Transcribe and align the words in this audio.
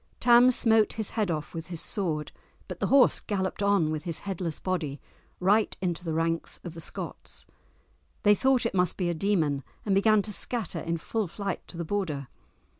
Tam 0.19 0.49
smote 0.49 0.93
his 0.93 1.11
head 1.11 1.29
off 1.29 1.53
with 1.53 1.67
his 1.67 1.79
sword, 1.79 2.31
but 2.67 2.79
the 2.79 2.87
horse 2.87 3.19
galloped 3.19 3.61
on 3.61 3.91
with 3.91 4.01
his 4.01 4.17
headless 4.25 4.59
body 4.59 4.99
right 5.39 5.77
into 5.79 6.03
the 6.03 6.15
ranks 6.15 6.59
of 6.63 6.73
the 6.73 6.81
Scots. 6.81 7.45
They 8.23 8.33
thought 8.33 8.65
it 8.65 8.73
must 8.73 8.97
be 8.97 9.11
a 9.11 9.13
demon 9.13 9.63
and 9.85 9.93
began 9.93 10.23
to 10.23 10.33
scatter 10.33 10.79
in 10.79 10.97
full 10.97 11.27
flight 11.27 11.67
to 11.67 11.77
the 11.77 11.85
Border. 11.85 12.29